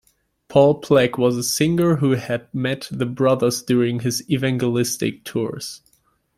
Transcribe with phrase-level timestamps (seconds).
[0.47, 5.81] Paul Plack was a singer who had met the brothers during his evangelistic tours.